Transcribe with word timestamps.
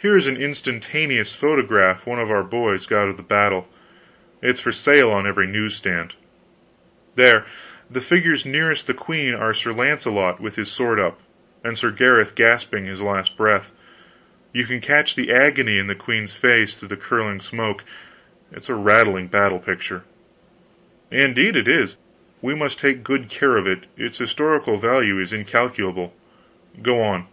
Here 0.00 0.16
is 0.16 0.26
an 0.26 0.36
instantaneous 0.36 1.32
photograph 1.32 2.08
one 2.08 2.18
of 2.18 2.28
our 2.28 2.42
boys 2.42 2.86
got 2.88 3.06
of 3.06 3.16
the 3.16 3.22
battle; 3.22 3.68
it's 4.42 4.58
for 4.58 4.72
sale 4.72 5.12
on 5.12 5.28
every 5.28 5.46
news 5.46 5.76
stand. 5.76 6.16
There 7.14 7.46
the 7.88 8.00
figures 8.00 8.44
nearest 8.44 8.88
the 8.88 8.94
queen 8.94 9.32
are 9.32 9.54
Sir 9.54 9.72
Launcelot 9.72 10.40
with 10.40 10.56
his 10.56 10.72
sword 10.72 10.98
up, 10.98 11.20
and 11.62 11.78
Sir 11.78 11.92
Gareth 11.92 12.34
gasping 12.34 12.86
his 12.86 13.00
latest 13.00 13.36
breath. 13.36 13.70
You 14.52 14.66
can 14.66 14.80
catch 14.80 15.14
the 15.14 15.30
agony 15.32 15.78
in 15.78 15.86
the 15.86 15.94
queen's 15.94 16.34
face 16.34 16.76
through 16.76 16.88
the 16.88 16.96
curling 16.96 17.38
smoke. 17.38 17.84
It's 18.50 18.68
a 18.68 18.74
rattling 18.74 19.28
battle 19.28 19.60
picture." 19.60 20.02
"Indeed, 21.12 21.54
it 21.54 21.68
is. 21.68 21.94
We 22.40 22.56
must 22.56 22.80
take 22.80 23.04
good 23.04 23.28
care 23.28 23.56
of 23.56 23.68
it; 23.68 23.86
its 23.96 24.18
historical 24.18 24.78
value 24.78 25.20
is 25.20 25.32
incalculable. 25.32 26.12
Go 26.82 27.00
on." 27.00 27.28